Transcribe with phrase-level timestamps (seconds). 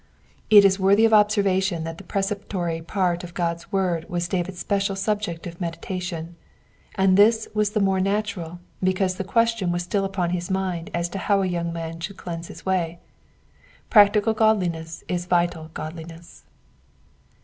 [0.49, 4.57] It is worthy of observation that the pre ceptory part of God's word was David's
[4.57, 6.37] special subject of meditation,
[6.95, 11.07] and this was the more natural because the question was still upon his mind as
[11.09, 12.97] to how a young man should cleanse his way.
[13.91, 16.45] Practical godliness is vital godliness.